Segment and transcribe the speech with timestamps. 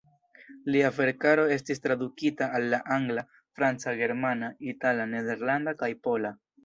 [0.75, 3.25] Lia verkaro estis tradukita al la angla,
[3.59, 6.35] franca, germana, itala, nederlanda kaj pola.